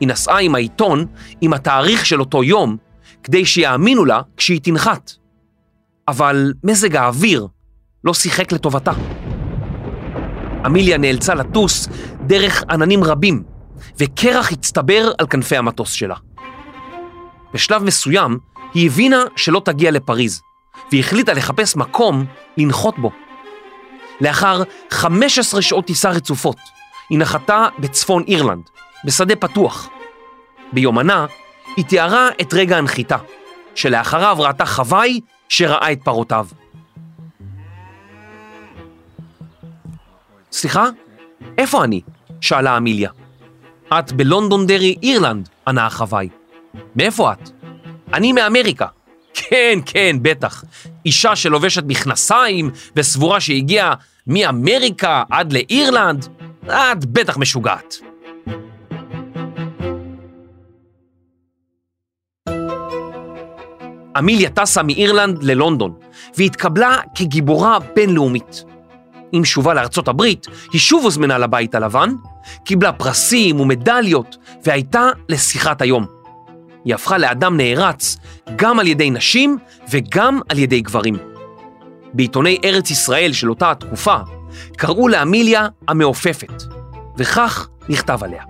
היא 0.01 0.09
נסעה 0.09 0.41
עם 0.41 0.55
העיתון 0.55 1.07
עם 1.41 1.53
התאריך 1.53 2.07
של 2.07 2.21
אותו 2.21 2.45
יום, 2.45 2.77
כדי 3.23 3.45
שיאמינו 3.45 4.05
לה 4.05 4.21
כשהיא 4.37 4.61
תנחת. 4.63 5.13
אבל 6.09 6.53
מזג 6.65 6.97
האוויר 6.97 7.47
לא 8.05 8.15
שיחק 8.15 8.53
לטובתה. 8.53 8.93
אמיליה 10.67 10.99
נאלצה 10.99 11.35
לטוס 11.35 11.89
דרך 12.27 12.65
עננים 12.71 13.05
רבים, 13.05 13.43
וקרח 13.99 14.53
הצטבר 14.53 15.13
על 15.19 15.27
כנפי 15.27 15.57
המטוס 15.57 15.93
שלה. 15.93 16.15
בשלב 17.55 17.83
מסוים 17.83 18.39
היא 18.77 18.87
הבינה 18.87 19.25
שלא 19.37 19.63
תגיע 19.65 19.91
לפריז, 19.91 20.43
והחליטה 20.93 21.33
לחפש 21.33 21.77
מקום 21.77 22.25
לנחות 22.57 22.99
בו. 22.99 23.11
לאחר 24.21 24.63
15 24.91 25.63
שעות 25.63 25.87
טיסה 25.87 26.11
רצופות, 26.11 26.57
היא 27.11 27.19
נחתה 27.19 27.69
בצפון 27.79 28.25
אירלנד, 28.29 28.71
בשדה 29.05 29.37
פתוח. 29.37 29.89
ביומנה, 30.73 31.27
היא 31.77 31.85
תיארה 31.85 32.29
את 32.41 32.55
רגע 32.55 32.79
הנחיתה, 32.79 33.17
שלאחריו 33.75 34.37
ראתה 34.41 34.67
חוואי 34.67 35.21
שראה 35.49 35.93
את 35.93 35.99
פרותיו. 36.05 36.47
סליחה? 40.53 40.85
איפה 41.59 41.85
אני? 41.85 42.01
שאלה 42.41 42.77
אמיליה. 42.77 43.11
את 43.87 44.13
בלונדון 44.13 44.17
בלונדונדרי, 44.17 44.97
אירלנד, 45.03 45.49
ענה 45.69 45.87
החוואי. 45.87 46.29
מאיפה 46.97 47.33
את? 47.33 47.56
אני 48.17 48.33
מאמריקה. 48.33 48.87
כן, 49.35 49.79
כן, 49.87 50.17
בטח. 50.23 50.65
אישה 51.07 51.37
שלובשת 51.37 51.83
מכנסיים 51.87 52.71
וסבורה 52.97 53.41
שהגיעה 53.41 53.95
מאמריקה 54.27 55.23
עד 55.31 55.53
לאירלנד, 55.53 56.27
את 56.67 57.05
בטח 57.05 57.37
משוגעת. 57.37 57.97
אמיליה 64.19 64.51
טסה 64.51 64.83
מאירלנד 64.83 65.43
ללונדון, 65.43 65.95
והתקבלה 66.37 66.97
כגיבורה 67.15 67.79
בינלאומית. 67.95 68.65
עם 69.33 69.45
שובה 69.45 69.75
לארצות 69.75 70.09
הברית, 70.09 70.47
היא 70.73 70.81
שוב 70.81 71.05
הוזמנה 71.05 71.39
לבית 71.39 71.75
הלבן, 71.75 72.11
קיבלה 72.65 72.93
פרסים 72.93 73.61
ומדליות, 73.61 74.37
והייתה 74.65 75.09
לשיחת 75.29 75.83
היום. 75.83 76.16
היא 76.87 76.95
הפכה 76.95 77.19
לאדם 77.19 77.57
נערץ 77.57 78.17
גם 78.57 78.79
על 78.79 78.87
ידי 78.87 79.11
נשים 79.11 79.59
וגם 79.91 80.41
על 80.49 80.59
ידי 80.59 80.81
גברים. 80.81 81.17
בעיתוני 82.13 82.59
ארץ 82.65 82.91
ישראל 82.91 83.33
של 83.33 83.51
אותה 83.51 83.71
התקופה 83.71 84.17
קראו 84.77 85.09
לאמיליה 85.09 85.69
המעופפת, 85.89 86.63
וכך 87.19 87.69
נכתב 87.89 88.19
עליה. 88.23 88.43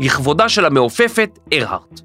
לכבודה 0.00 0.48
של 0.48 0.64
המעופפת 0.64 1.38
ארהרט. 1.52 2.00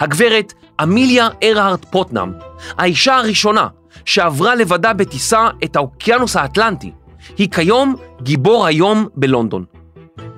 הגברת 0.00 0.52
אמיליה 0.82 1.28
ארהרט 1.42 1.84
פוטנאם, 1.90 2.32
האישה 2.78 3.16
הראשונה 3.16 3.68
שעברה 4.04 4.54
לבדה 4.54 4.92
בטיסה 4.92 5.48
את 5.64 5.76
האוקיינוס 5.76 6.36
האטלנטי, 6.36 6.92
היא 7.38 7.50
כיום 7.50 7.96
גיבור 8.22 8.66
היום 8.66 9.08
בלונדון. 9.14 9.64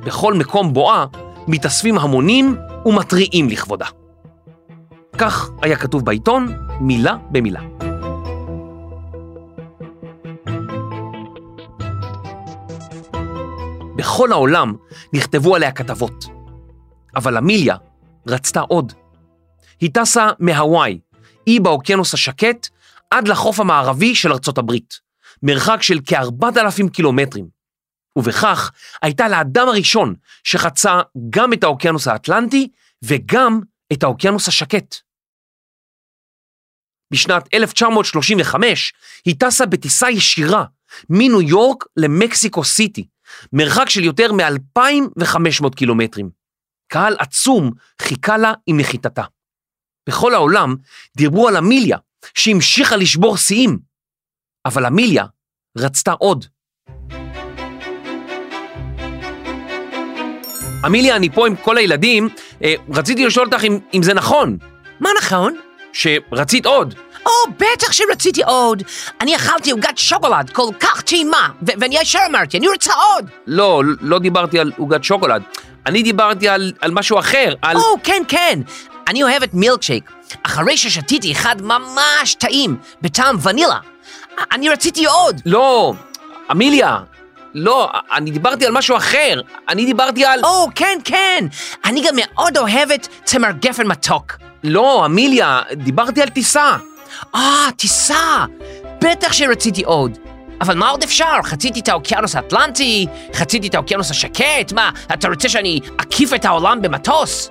בכל 0.05 0.35
מקום 0.35 0.75
בואה 0.75 1.07
מתאספים 1.49 1.99
המונים 1.99 2.57
ומתריעים 2.87 3.49
לכבודה. 3.49 3.87
כך 5.21 5.51
היה 5.63 5.77
כתוב 5.77 6.05
בעיתון, 6.05 6.67
מילה 6.81 7.17
במילה. 7.31 7.61
בכל 13.97 14.33
העולם 14.33 14.75
נכתבו 15.13 15.57
עליה 15.57 15.73
כתבות, 15.73 16.25
אבל 17.17 17.37
אמיליה 17.37 17.77
רצתה 18.27 18.61
עוד. 18.61 18.93
היא 19.81 19.91
טסה 19.95 20.29
מהוואי, 20.39 21.01
אי 21.47 21.61
באוקיינוס 21.61 22.15
השקט, 22.15 22.69
עד 23.11 23.29
לחוף 23.29 23.61
המערבי 23.61 24.15
של 24.15 24.33
ארצות 24.33 24.59
הברית, 24.59 24.95
מרחק 25.43 25.83
של 25.83 25.99
כ-4,000 26.07 26.91
קילומטרים, 26.93 27.47
ובכך 28.17 28.71
הייתה 29.03 29.29
לאדם 29.29 29.69
הראשון 29.69 30.15
שחצה 30.45 31.01
גם 31.31 31.53
את 31.53 31.65
האוקיינוס 31.65 32.09
האטלנטי 32.09 32.69
וגם 33.05 33.61
את 33.93 34.03
האוקיינוס 34.03 34.49
השקט. 34.49 35.08
בשנת 37.11 37.55
1935 37.55 38.93
היא 39.25 39.35
טסה 39.39 39.67
בטיסה 39.67 40.11
ישירה 40.11 40.65
מניו 41.11 41.43
יורק 41.43 41.85
למקסיקו 41.97 42.65
סיטי, 42.65 43.07
מרחק 43.53 43.89
של 43.89 44.05
יותר 44.05 44.33
מ-2,500 44.33 45.77
קילומטרים. 45.77 46.31
קהל 46.89 47.17
עצום 47.19 47.71
חיכה 48.03 48.37
לה 48.37 48.53
עם 48.67 48.81
נחיתתה. 48.81 49.23
בכל 50.09 50.35
העולם 50.35 50.77
דיברו 51.17 51.49
על 51.49 51.57
אמיליה, 51.57 51.99
שהמשיכה 52.35 52.97
לשבור 52.97 53.37
שיאים, 53.37 53.79
אבל 54.65 54.87
אמיליה 54.87 55.25
רצתה 55.79 56.13
עוד. 56.13 56.45
אמיליה, 60.87 61.17
אני 61.17 61.31
פה 61.31 61.47
עם 61.47 61.57
כל 61.57 61.79
הילדים, 61.79 62.29
אה, 62.65 62.75
רציתי 62.89 63.27
לשאול 63.27 63.47
אותך 63.47 63.65
אם, 63.65 63.79
אם 63.95 64.03
זה 64.03 64.15
נכון. 64.15 64.59
מה 65.01 65.11
נכון? 65.19 65.68
שרצית 65.99 66.67
עוד. 66.67 66.95
או, 67.27 67.33
בטח 67.57 67.93
שרציתי 67.93 68.43
עוד. 68.43 68.83
אני 69.21 69.37
אכלתי 69.37 69.71
עוגת 69.71 69.99
שוקולד 69.99 70.51
כל 70.51 70.69
כך 70.81 71.03
טעימה, 71.03 71.49
ואני 71.63 71.99
ישר 71.99 72.19
אמרתי, 72.31 72.59
אני 72.59 72.69
רוצה 72.69 72.93
עוד. 72.95 73.31
לא, 73.47 73.83
לא 74.01 74.19
דיברתי 74.19 74.59
על 74.59 74.73
עוגת 74.79 75.05
שוקולד. 75.05 75.43
אני 75.87 76.03
דיברתי 76.03 76.49
על, 76.49 76.73
על 76.81 76.91
משהו 76.91 77.19
אחר, 77.19 77.55
על... 77.63 77.77
או, 77.77 77.97
כן, 78.05 78.23
כן. 78.29 78.61
אני 79.09 79.23
אוהבת 79.23 79.55
מילקשייק. 79.55 80.11
אחרי 80.43 80.77
ששתיתי 80.77 81.33
אחד 81.33 81.63
ממש 81.63 82.35
טעים, 82.35 82.77
בטעם 83.03 83.37
ונילה. 83.43 83.79
אני 84.53 84.69
רציתי 84.69 85.07
עוד. 85.07 85.41
לא, 85.47 85.95
אמיליה, 86.51 86.99
לא, 87.55 87.91
אני 88.13 88.31
דיברתי 88.31 88.67
על 88.67 88.73
משהו 88.73 88.97
אחר. 88.97 89.41
אני 89.69 89.85
דיברתי 89.85 90.25
על... 90.25 90.41
או, 90.45 90.67
כן, 90.75 90.99
כן. 91.05 91.45
אני 91.85 92.03
גם 92.07 92.15
מאוד 92.17 92.59
אוהבת 92.59 93.09
צמר 93.25 93.51
גפן 93.51 93.87
מתוק. 93.87 94.48
לא, 94.65 95.07
אמיליה, 95.07 95.61
דיברתי 95.73 96.23
על 96.23 96.29
טיסה. 96.29 96.77
אה, 97.35 97.69
טיסה! 97.77 98.45
בטח 99.05 99.33
שרציתי 99.33 99.83
עוד. 99.85 100.19
אבל 100.61 100.77
מה 100.77 100.89
עוד 100.89 101.03
אפשר? 101.03 101.43
חציתי 101.45 101.81
את 101.81 101.89
האוקיינוס 101.89 102.37
האטלנטי, 102.37 103.07
חציתי 103.35 103.69
את 103.69 103.75
האוקיינוס 103.75 104.11
השקט, 104.11 104.73
מה, 104.73 104.91
אתה 105.13 105.29
רוצה 105.29 105.49
שאני 105.49 105.81
אקיף 105.97 106.35
את 106.35 106.45
העולם 106.45 106.83
במטוס? 106.83 107.51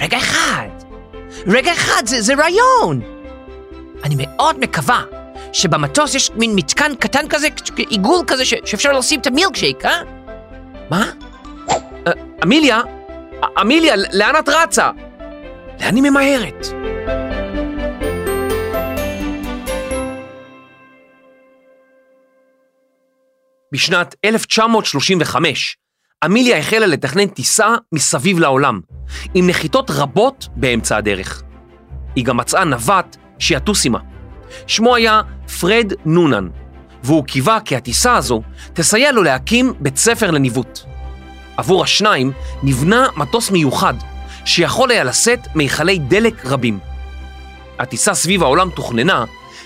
רגע 0.00 0.18
אחד, 0.18 0.68
רגע 1.46 1.72
אחד, 1.72 2.02
זה, 2.06 2.22
זה 2.22 2.34
רעיון! 2.34 3.00
אני 4.04 4.14
מאוד 4.18 4.58
מקווה 4.60 5.02
שבמטוס 5.52 6.14
יש 6.14 6.30
מין 6.34 6.54
מתקן 6.54 6.94
קטן 6.94 7.28
כזה, 7.28 7.48
עיגול 7.76 8.20
כזה, 8.26 8.44
ש- 8.44 8.54
שאפשר 8.64 8.92
לשים 8.92 9.20
את 9.20 9.26
המילקשייק, 9.26 9.84
אה? 9.84 10.00
מה? 10.90 11.10
אה, 12.06 12.12
אמיליה, 12.42 12.80
אמיליה, 13.60 13.94
לאן 14.12 14.36
את 14.38 14.48
רצה? 14.48 14.90
לאן 15.80 15.94
היא 15.94 16.02
ממהרת? 16.02 16.66
בשנת 23.72 24.14
1935, 24.24 25.76
אמיליה 26.24 26.58
החלה 26.58 26.86
לתכנן 26.86 27.26
טיסה 27.26 27.74
מסביב 27.92 28.38
לעולם, 28.38 28.80
עם 29.34 29.46
נחיתות 29.46 29.90
רבות 29.90 30.48
באמצע 30.56 30.96
הדרך. 30.96 31.42
היא 32.16 32.24
גם 32.24 32.36
מצאה 32.36 32.64
נווט 32.64 33.16
שיטוס 33.38 33.84
עימה. 33.84 33.98
שמו 34.66 34.96
היה 34.96 35.20
פרד 35.60 35.92
נונן, 36.04 36.48
והוא 37.02 37.24
קיווה 37.24 37.58
כי 37.64 37.76
הטיסה 37.76 38.16
הזו 38.16 38.42
תסייע 38.72 39.12
לו 39.12 39.22
להקים 39.22 39.72
בית 39.80 39.96
ספר 39.96 40.30
לניווט. 40.30 40.80
עבור 41.56 41.82
השניים 41.82 42.32
נבנה 42.62 43.06
מטוס 43.16 43.50
מיוחד, 43.50 43.94
שיכול 44.46 44.90
היה 44.90 45.04
לשאת 45.04 45.48
מיכלי 45.54 45.98
דלק 45.98 46.46
רבים. 46.46 46.78
הטיסה 47.78 48.14
סביב 48.14 48.42
העולם 48.42 48.70
תוכננה, 48.70 49.24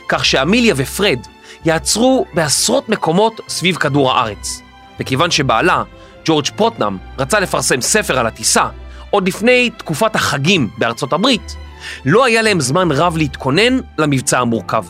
כך 0.08 0.24
שאמיליה 0.24 0.74
ופרד 0.76 1.18
יעצרו 1.64 2.26
בעשרות 2.34 2.88
מקומות 2.88 3.40
סביב 3.48 3.76
כדור 3.76 4.12
הארץ. 4.12 4.62
וכיוון 5.00 5.30
שבעלה, 5.30 5.82
ג'ורג' 6.24 6.46
פוטנאם, 6.56 6.96
רצה 7.18 7.40
לפרסם 7.40 7.80
ספר 7.80 8.18
על 8.18 8.26
הטיסה, 8.26 8.64
עוד 9.10 9.28
לפני 9.28 9.70
תקופת 9.76 10.14
החגים 10.14 10.70
בארצות 10.78 11.12
הברית, 11.12 11.56
לא 12.04 12.24
היה 12.24 12.42
להם 12.42 12.60
זמן 12.60 12.92
רב 12.92 13.16
להתכונן 13.16 13.80
למבצע 13.98 14.38
המורכב. 14.38 14.84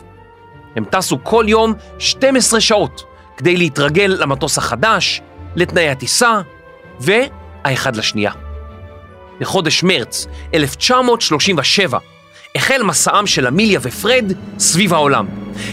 הם 0.75 0.85
טסו 0.85 1.17
כל 1.23 1.45
יום 1.47 1.73
12 1.99 2.61
שעות 2.61 3.03
כדי 3.37 3.57
להתרגל 3.57 4.15
למטוס 4.19 4.57
החדש, 4.57 5.21
לתנאי 5.55 5.89
הטיסה 5.89 6.41
והאחד 6.99 7.95
לשנייה. 7.95 8.50
בחודש 9.41 9.83
מרץ 9.83 10.27
1937 10.53 11.99
החל 12.55 12.83
מסעם 12.83 13.27
של 13.27 13.47
אמיליה 13.47 13.79
ופרד 13.83 14.33
סביב 14.59 14.93
העולם. 14.93 15.25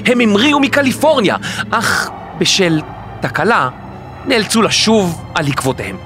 הם 0.07 0.21
המריאו 0.21 0.61
מקליפורניה, 0.61 1.37
אך 1.71 2.11
בשל 2.39 2.81
תקלה 3.21 3.69
נאלצו 4.27 4.63
לשוב 4.63 5.23
על 5.35 5.47
עקבותיהם. 5.47 5.97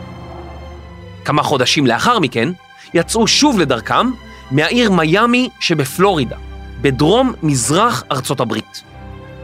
כמה 1.24 1.42
חודשים 1.42 1.86
לאחר 1.86 2.18
מכן 2.18 2.48
יצאו 2.94 3.26
שוב 3.26 3.58
לדרכם 3.58 4.10
מהעיר 4.50 4.90
מיאמי 4.90 5.48
שבפלורידה, 5.60 6.36
בדרום 6.80 7.32
מזרח 7.42 8.02
ארצות 8.12 8.40
הברית. 8.40 8.82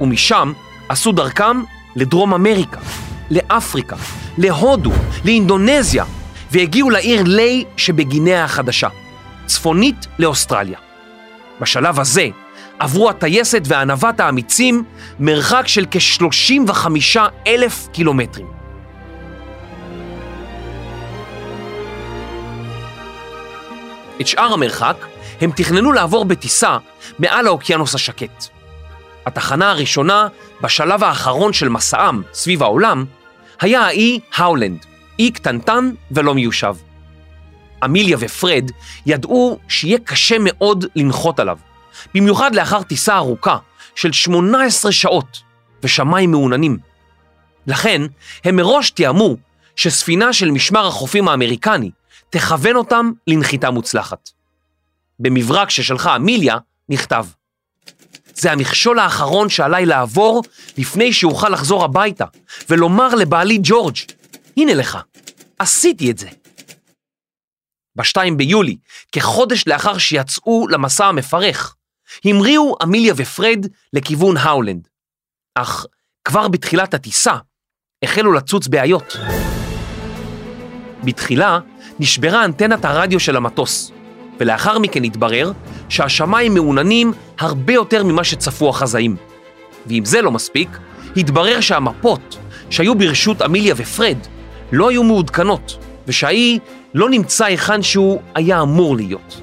ומשם 0.01 0.53
עשו 0.89 1.13
דרכם 1.13 1.63
לדרום 1.97 2.35
אמריקה, 2.35 2.81
לאפריקה, 3.31 3.97
להודו, 4.39 4.93
לאינדונזיה, 5.25 6.05
והגיעו 6.53 6.91
לעיר 6.91 7.23
ליי 7.27 7.65
שבגינאה 7.77 8.45
החדשה, 8.45 8.89
צפונית 9.47 10.07
לאוסטרליה. 10.19 10.79
בשלב 11.61 12.01
הזה 12.01 12.29
עברו 12.79 13.11
הטייסת 13.11 13.63
והנווט 13.65 14.21
האמיצים 14.21 14.85
מרחק 15.21 15.63
של 15.67 15.87
כ-35 15.91 17.19
אלף 17.47 17.89
קילומטרים. 17.93 18.47
את 24.21 24.27
שאר 24.27 24.53
המרחק 24.53 24.97
הם 25.41 25.51
תכננו 25.57 25.93
לעבור 25.93 26.25
בטיסה 26.25 26.79
מעל 27.19 27.47
האוקיינוס 27.47 27.95
השקט. 27.95 28.47
התחנה 29.27 29.71
הראשונה 29.71 30.29
בשלב 30.61 31.05
האחרון 31.05 31.53
של 31.53 31.69
מסעם 31.69 32.23
סביב 32.33 32.63
העולם 32.63 33.05
היה 33.61 33.81
האי 33.81 34.21
האולנד, 34.35 34.87
אי 35.19 35.31
קטנטן 35.31 35.91
ולא 36.11 36.35
מיושב. 36.35 36.75
אמיליה 37.85 38.17
ופרד 38.21 38.71
ידעו 39.07 39.59
שיהיה 39.69 39.99
קשה 39.99 40.37
מאוד 40.41 40.85
לנחות 40.97 41.41
עליו, 41.41 41.59
במיוחד 42.15 42.55
לאחר 42.55 42.83
טיסה 42.83 43.17
ארוכה 43.17 43.57
של 43.95 44.13
18 44.13 44.93
שעות 44.93 45.43
ושמיים 45.83 46.31
מעוננים. 46.31 46.79
לכן, 47.67 48.03
הם 48.45 48.57
מראש 48.57 48.91
תיאמו 48.91 49.37
שספינה 49.77 50.33
של 50.33 50.51
משמר 50.51 50.87
החופים 50.87 51.29
האמריקני 51.29 51.91
תכוון 52.31 52.77
אותם 52.77 53.11
לנחיתה 53.27 53.71
מוצלחת. 53.71 54.31
במברק 55.19 55.71
ששלחה 55.71 56.17
אמיליה 56.17 56.57
נכתב: 56.89 57.27
זה 58.35 58.53
המכשול 58.53 58.99
האחרון 58.99 59.49
שעליי 59.49 59.87
לעבור 59.87 60.43
לפני 60.79 61.13
שאוכל 61.13 61.49
לחזור 61.49 61.85
הביתה 61.85 62.25
ולומר 62.71 63.15
לבעלי 63.15 63.59
ג'ורג', 63.63 63.97
הנה 64.59 64.75
לך, 64.75 64.99
עשיתי 65.59 66.11
את 66.11 66.19
זה. 66.19 66.29
ב-2 67.97 68.35
ביולי, 68.37 68.77
כחודש 69.13 69.65
לאחר 69.67 69.99
שיצאו 69.99 70.69
למסע 70.69 71.07
המפרך, 71.07 71.75
המריאו 72.25 72.77
אמיליה 72.83 73.15
ופרד 73.17 73.67
לכיוון 73.93 74.37
האולנד. 74.37 74.89
אך 75.55 75.87
כבר 76.25 76.49
בתחילת 76.49 76.95
הטיסה 76.95 77.37
החלו 78.05 78.33
לצוץ 78.33 78.67
בעיות. 78.67 79.17
בתחילה 81.05 81.59
נשברה 81.99 82.45
אנטנת 82.45 82.85
הרדיו 82.85 83.21
של 83.21 83.37
המטוס, 83.37 83.93
ולאחר 84.41 84.79
מכן 84.79 85.05
התברר 85.05 85.53
שהשמיים 85.89 86.55
מעוננים 86.55 87.13
הרבה 87.39 87.73
יותר 87.73 88.05
ממה 88.05 88.25
שצפו 88.25 88.71
החזאים. 88.71 89.17
ואם 89.87 90.05
זה 90.05 90.23
לא 90.23 90.31
מספיק, 90.31 90.69
התברר 91.17 91.61
שהמפות 91.61 92.39
שהיו 92.71 92.95
ברשות 92.95 93.43
אמיליה 93.43 93.75
ופרד 93.77 94.19
לא 94.73 94.91
היו 94.91 95.03
מעודכנות, 95.03 95.79
ושהאי 96.07 96.59
לא 96.95 97.11
נמצא 97.11 97.45
היכן 97.45 97.83
שהוא 97.83 98.21
היה 98.35 98.63
אמור 98.63 98.97
להיות. 98.97 99.41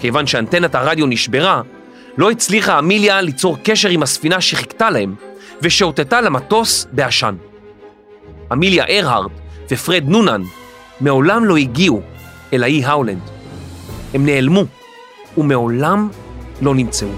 כיוון 0.00 0.26
שאנטנת 0.26 0.74
הרדיו 0.74 1.06
נשברה, 1.06 1.62
לא 2.18 2.30
הצליחה 2.30 2.78
אמיליה 2.78 3.20
ליצור 3.20 3.56
קשר 3.62 3.88
עם 3.88 4.02
הספינה 4.02 4.40
שחיכתה 4.40 4.90
להם, 4.90 5.14
ושהותתה 5.62 6.20
למטוס 6.20 6.86
בעשן. 6.92 7.34
אמיליה 8.52 8.84
ארהרד 8.88 9.30
ופרד 9.70 10.04
נונן 10.06 10.42
מעולם 11.00 11.44
לא 11.44 11.56
הגיעו 11.56 12.02
אל 12.52 12.62
האי 12.62 12.84
האולנד. 12.84 13.22
הם 14.14 14.26
נעלמו, 14.26 14.64
ומעולם 15.38 16.08
לא 16.62 16.74
נמצאו. 16.74 17.08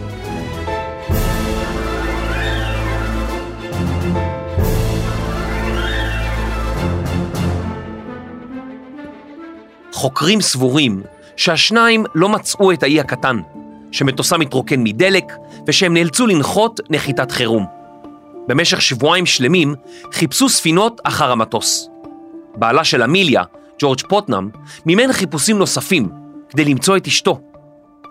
חוקרים 10.03 10.41
סבורים 10.41 11.03
שהשניים 11.37 12.05
לא 12.15 12.29
מצאו 12.29 12.73
את 12.73 12.83
האי 12.83 13.01
הקטן, 13.01 13.41
שמטוסם 13.93 14.41
התרוקן 14.41 14.83
מדלק 14.83 15.25
ושהם 15.67 15.95
נאלצו 15.95 16.27
לנחות 16.27 16.81
נחיתת 16.91 17.31
חירום. 17.31 17.67
במשך 18.49 18.83
שבועיים 18.83 19.27
שלמים 19.27 19.75
חיפשו 20.13 20.49
ספינות 20.49 21.01
אחר 21.05 21.33
המטוס. 21.33 21.89
בעלה 22.55 22.85
של 22.85 23.03
אמיליה, 23.03 23.43
ג'ורג' 23.79 24.01
פוטנאם, 24.09 24.49
מימן 24.87 25.13
חיפושים 25.13 25.59
נוספים 25.59 26.09
כדי 26.51 26.65
למצוא 26.65 26.97
את 26.97 27.07
אשתו, 27.07 27.41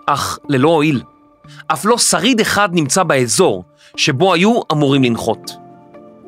אך 0.06 0.38
ללא 0.48 0.68
הועיל. 0.68 1.02
אף 1.66 1.84
לא 1.84 1.98
שריד 1.98 2.40
אחד 2.40 2.68
נמצא 2.72 3.02
באזור 3.02 3.64
שבו 3.96 4.34
היו 4.34 4.60
אמורים 4.72 5.04
לנחות. 5.04 5.50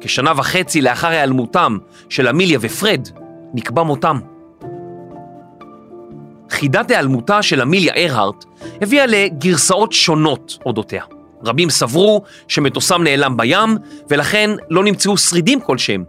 כשנה 0.01 0.33
וחצי 0.37 0.81
לאחר 0.81 1.09
היעלמותם 1.09 1.79
של 2.09 2.29
אמיליה 2.29 2.59
ופרד, 2.63 3.09
נקבע 3.55 3.83
מותם. 3.83 4.34
חידת 6.55 6.91
היעלמותה 6.91 7.43
של 7.43 7.61
אמיליה 7.61 7.95
ארהרט 7.97 8.45
הביאה 8.81 9.07
לגרסאות 9.07 9.93
שונות 9.93 10.59
אודותיה. 10.67 11.05
רבים 11.45 11.71
סברו 11.71 12.23
שמטוסם 12.49 13.03
נעלם 13.03 13.37
בים, 13.37 13.77
ולכן 14.11 14.51
לא 14.71 14.85
נמצאו 14.85 15.17
שרידים 15.17 15.61
כלשהם. 15.61 16.05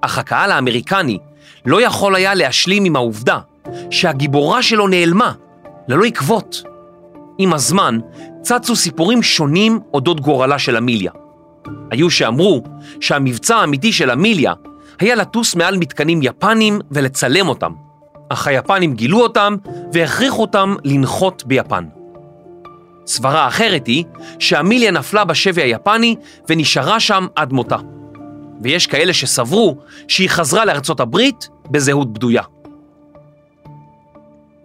אך 0.00 0.18
הקהל 0.18 0.52
האמריקני 0.52 1.18
לא 1.66 1.82
יכול 1.82 2.14
היה 2.14 2.34
להשלים 2.34 2.84
עם 2.84 2.96
העובדה 2.96 3.38
שהגיבורה 3.90 4.62
שלו 4.62 4.88
נעלמה, 4.88 5.32
ללא 5.88 6.04
עקבות. 6.04 6.62
עם 7.38 7.52
הזמן 7.52 7.98
צצו 8.42 8.76
סיפורים 8.76 9.22
שונים 9.22 9.80
אודות 9.94 10.20
גורלה 10.20 10.58
של 10.58 10.76
אמיליה. 10.76 11.12
היו 11.90 12.10
שאמרו 12.10 12.62
שהמבצע 13.00 13.56
האמיתי 13.56 13.92
של 13.92 14.10
אמיליה 14.10 14.52
היה 14.98 15.14
לטוס 15.14 15.54
מעל 15.54 15.76
מתקנים 15.76 16.20
יפנים 16.22 16.78
ולצלם 16.90 17.48
אותם, 17.48 17.72
אך 18.28 18.46
היפנים 18.46 18.94
גילו 18.94 19.22
אותם 19.22 19.56
והכריחו 19.92 20.42
אותם 20.42 20.74
לנחות 20.84 21.42
ביפן. 21.46 21.84
סברה 23.06 23.48
אחרת 23.48 23.86
היא 23.86 24.04
שאמיליה 24.38 24.90
נפלה 24.90 25.24
בשבי 25.24 25.62
היפני 25.62 26.16
ונשארה 26.48 27.00
שם 27.00 27.26
עד 27.36 27.52
מותה. 27.52 27.76
ויש 28.62 28.86
כאלה 28.86 29.12
שסברו 29.12 29.76
שהיא 30.08 30.28
חזרה 30.28 30.64
לארצות 30.64 31.00
הברית 31.00 31.48
בזהות 31.70 32.12
בדויה. 32.12 32.42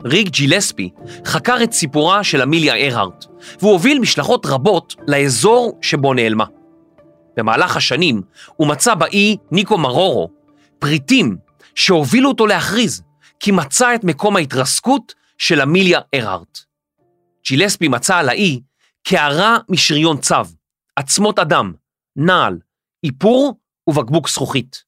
ריק 0.06 0.30
ג'ילספי 0.30 0.90
חקר 1.26 1.58
את 1.64 1.74
סיפורה 1.74 2.24
של 2.24 2.42
אמיליה 2.42 2.76
ארהרט, 2.76 3.26
והוא 3.60 3.72
הוביל 3.72 4.00
משלחות 4.00 4.46
רבות 4.46 4.96
לאזור 5.08 5.78
שבו 5.82 6.14
נעלמה. 6.14 6.46
במהלך 7.38 7.78
השנים 7.78 8.22
הוא 8.56 8.68
מצא 8.68 8.96
באי 8.96 9.38
ניקו 9.52 9.78
מרורו 9.78 10.30
פריטים 10.80 11.38
שהובילו 11.76 12.30
אותו 12.30 12.48
להכריז 12.48 13.04
כי 13.44 13.52
מצא 13.52 13.96
את 13.96 14.04
מקום 14.04 14.36
ההתרסקות 14.36 15.14
של 15.38 15.62
אמיליה 15.62 16.00
ארהרט. 16.16 16.60
ג'ילספי 17.46 17.88
מצא 17.88 18.18
על 18.18 18.30
האי 18.30 18.62
קערה 19.04 19.58
משריון 19.70 20.22
צב, 20.22 20.48
עצמות 20.96 21.40
אדם, 21.40 21.74
נעל, 22.16 22.60
איפור 23.04 23.60
ובקבוק 23.88 24.30
זכוכית. 24.30 24.84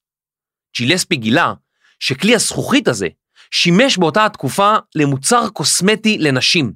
ג'ילספי 0.78 1.16
גילה 1.16 1.54
שכלי 2.00 2.36
הזכוכית 2.36 2.88
הזה 2.88 3.08
שימש 3.52 3.98
באותה 3.98 4.26
התקופה 4.26 4.76
למוצר 4.96 5.50
קוסמטי 5.50 6.18
לנשים, 6.18 6.74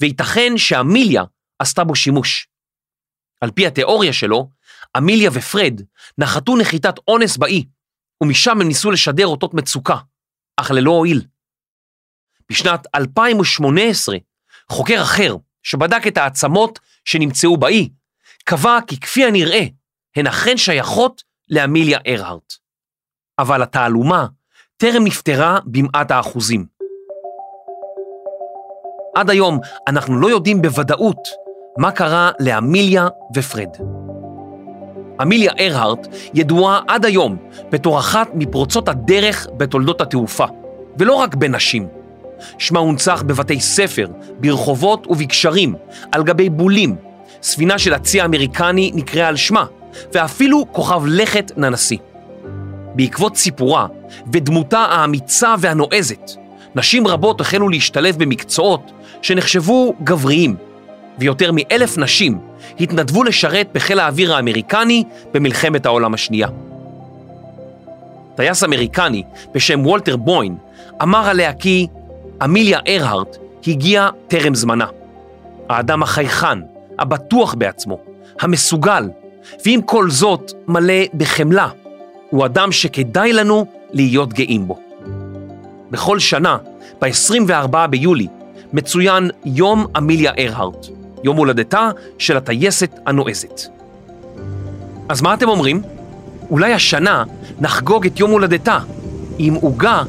וייתכן 0.00 0.52
שאמיליה 0.56 1.22
עשתה 1.58 1.84
בו 1.84 1.94
שימוש. 1.94 2.48
על 3.40 3.50
פי 3.50 3.66
התיאוריה 3.66 4.12
שלו, 4.12 4.50
אמיליה 4.98 5.30
ופרד 5.32 5.80
נחתו 6.18 6.56
נחיתת 6.56 6.94
אונס 7.08 7.36
באי, 7.36 7.64
ומשם 8.22 8.60
הם 8.60 8.68
ניסו 8.68 8.90
לשדר 8.90 9.26
אותות 9.26 9.54
מצוקה, 9.54 9.96
אך 10.60 10.70
ללא 10.70 10.90
הועיל. 10.90 11.22
בשנת 12.50 12.86
2018, 12.94 14.16
חוקר 14.70 15.02
אחר, 15.02 15.36
שבדק 15.62 16.06
את 16.06 16.16
העצמות 16.18 16.78
שנמצאו 17.04 17.56
באי, 17.56 17.88
קבע 18.44 18.78
כי 18.86 19.00
כפי 19.00 19.24
הנראה, 19.24 19.62
הן 20.16 20.26
אכן 20.26 20.56
שייכות 20.56 21.22
לאמיליה 21.50 21.98
ארהרט. 22.06 22.52
אבל 23.38 23.62
התעלומה 23.62 24.26
טרם 24.76 25.04
נפתרה 25.04 25.58
במעט 25.66 26.10
האחוזים. 26.10 26.66
עד 29.16 29.30
היום 29.30 29.60
אנחנו 29.88 30.20
לא 30.20 30.26
יודעים 30.30 30.62
בוודאות 30.62 31.28
מה 31.78 31.92
קרה 31.92 32.30
לאמיליה 32.40 33.08
ופרד. 33.34 33.97
אמיליה 35.22 35.52
ארהרט 35.60 36.06
ידועה 36.34 36.80
עד 36.88 37.04
היום 37.04 37.36
בתור 37.70 37.98
אחת 37.98 38.28
מפורצות 38.34 38.88
הדרך 38.88 39.46
בתולדות 39.56 40.00
התעופה, 40.00 40.44
ולא 40.98 41.14
רק 41.14 41.34
בנשים. 41.34 41.86
שמה 42.58 42.80
הונצח 42.80 43.22
בבתי 43.26 43.60
ספר, 43.60 44.06
ברחובות 44.40 45.06
ובקשרים, 45.06 45.74
על 46.12 46.22
גבי 46.22 46.50
בולים. 46.50 46.96
ספינה 47.42 47.78
של 47.78 47.94
הצי 47.94 48.20
האמריקני 48.20 48.90
נקראה 48.94 49.28
על 49.28 49.36
שמה, 49.36 49.64
ואפילו 50.14 50.66
כוכב 50.72 51.02
לכת 51.06 51.52
ננסי. 51.56 51.98
בעקבות 52.94 53.36
סיפורה 53.36 53.86
ודמותה 54.32 54.78
האמיצה 54.78 55.54
והנועזת, 55.58 56.30
נשים 56.74 57.06
רבות 57.06 57.40
החלו 57.40 57.68
להשתלב 57.68 58.16
במקצועות 58.18 58.90
שנחשבו 59.22 59.94
גבריים, 60.04 60.56
ויותר 61.18 61.50
מאלף 61.54 61.98
נשים 61.98 62.38
התנדבו 62.80 63.24
לשרת 63.24 63.68
בחיל 63.74 64.00
האוויר 64.00 64.34
האמריקני 64.34 65.04
במלחמת 65.34 65.86
העולם 65.86 66.14
השנייה. 66.14 66.48
טייס 68.34 68.64
אמריקני 68.64 69.22
בשם 69.54 69.86
וולטר 69.86 70.16
בוין 70.16 70.56
אמר 71.02 71.28
עליה 71.28 71.52
כי 71.52 71.86
אמיליה 72.44 72.78
ארהרט 72.88 73.36
הגיעה 73.66 74.10
טרם 74.28 74.54
זמנה. 74.54 74.86
האדם 75.68 76.02
החייכן, 76.02 76.58
הבטוח 76.98 77.54
בעצמו, 77.54 77.98
המסוגל, 78.40 79.10
ועם 79.66 79.82
כל 79.82 80.10
זאת 80.10 80.52
מלא 80.68 80.94
בחמלה, 81.14 81.68
הוא 82.30 82.46
אדם 82.46 82.72
שכדאי 82.72 83.32
לנו 83.32 83.66
להיות 83.92 84.32
גאים 84.32 84.68
בו. 84.68 84.78
בכל 85.90 86.18
שנה, 86.18 86.56
ב-24 87.00 87.86
ביולי, 87.90 88.26
מצוין 88.72 89.30
יום 89.44 89.86
אמיליה 89.98 90.32
ארהרט, 90.38 90.86
יום 91.24 91.36
הולדתה 91.36 91.90
של 92.18 92.36
הטייסת 92.36 92.90
הנועזת. 93.06 93.62
אז 95.08 95.22
מה 95.22 95.34
אתם 95.34 95.48
אומרים? 95.48 95.82
אולי 96.50 96.72
השנה 96.72 97.24
נחגוג 97.60 98.06
את 98.06 98.20
יום 98.20 98.30
הולדתה 98.30 98.78
עם 99.38 99.54
עוגה 99.54 100.02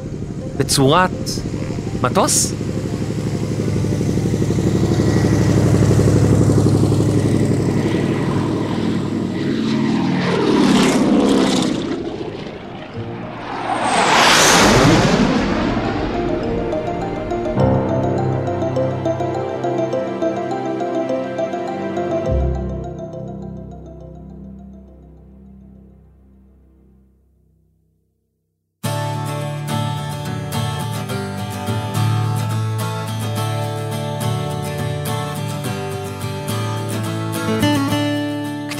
בצורת 0.56 1.10
מטוס? 2.02 2.52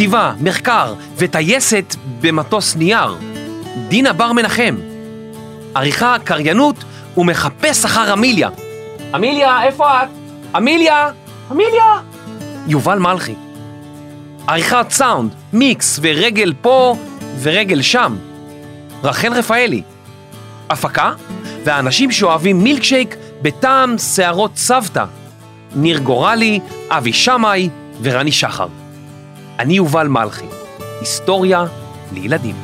כתיבה, 0.01 0.33
מחקר 0.41 0.95
וטייסת 1.17 1.97
במטוס 2.21 2.77
נייר. 2.77 3.17
דינה 3.89 4.13
בר 4.13 4.33
מנחם. 4.33 4.77
עריכה, 5.75 6.17
קריינות 6.25 6.85
ומחפש 7.17 7.85
אחר 7.85 8.13
אמיליה. 8.13 8.49
אמיליה, 9.15 9.63
איפה 9.63 10.03
את? 10.03 10.09
אמיליה! 10.57 11.11
אמיליה! 11.53 12.01
יובל 12.67 12.99
מלכי. 12.99 13.35
עריכת 14.47 14.87
סאונד, 14.91 15.35
מיקס 15.53 15.99
ורגל 16.03 16.55
פה 16.63 16.97
ורגל 17.43 17.83
שם. 17.83 18.17
רחל 19.05 19.33
רפאלי. 19.33 19.83
הפקה 20.71 21.13
והאנשים 21.65 22.11
שאוהבים 22.11 22.63
מילקשייק 22.65 23.17
בטעם 23.43 23.99
שערות 23.99 24.57
סבתא. 24.57 25.05
ניר 25.75 25.99
גורלי, 25.99 26.61
אבי 26.91 27.13
שמאי 27.13 27.69
ורני 28.03 28.33
שחר. 28.33 28.80
אני 29.61 29.75
יובל 29.75 30.09
מלכי, 30.09 30.47
היסטוריה 31.01 31.65
לילדים. 32.13 32.57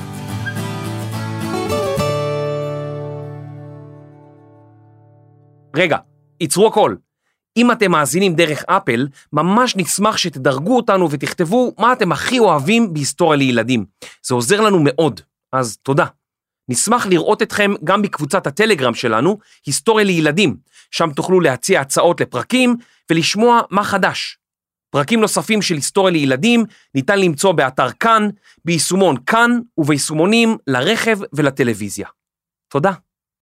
רגע, 5.76 5.98
עצרו 6.40 6.66
הכל. 6.66 6.94
אם 7.56 7.72
אתם 7.72 7.90
מאזינים 7.90 8.34
דרך 8.34 8.64
אפל, 8.66 9.08
ממש 9.32 9.76
נשמח 9.76 10.16
שתדרגו 10.16 10.76
אותנו 10.76 11.10
ותכתבו 11.10 11.74
מה 11.78 11.92
אתם 11.92 12.12
הכי 12.12 12.38
אוהבים 12.38 12.94
בהיסטוריה 12.94 13.38
לילדים. 13.38 13.84
זה 14.22 14.34
עוזר 14.34 14.60
לנו 14.60 14.78
מאוד, 14.82 15.20
אז 15.52 15.76
תודה. 15.76 16.06
נשמח 16.68 17.06
לראות 17.06 17.42
אתכם 17.42 17.72
גם 17.84 18.02
בקבוצת 18.02 18.46
הטלגרם 18.46 18.94
שלנו, 18.94 19.38
היסטוריה 19.66 20.04
לילדים, 20.04 20.56
שם 20.90 21.10
תוכלו 21.10 21.40
להציע 21.40 21.80
הצעות 21.80 22.20
לפרקים 22.20 22.76
ולשמוע 23.10 23.60
מה 23.70 23.84
חדש. 23.84 24.38
פרקים 24.96 25.20
נוספים 25.20 25.62
של 25.62 25.74
היסטוריה 25.74 26.12
לילדים 26.12 26.64
ניתן 26.94 27.18
למצוא 27.18 27.52
באתר 27.52 27.90
כאן, 27.90 28.28
ביישומון 28.64 29.16
כאן 29.26 29.60
וביישומונים 29.78 30.56
לרכב 30.66 31.18
ולטלוויזיה. 31.32 32.06
תודה. 32.68 32.92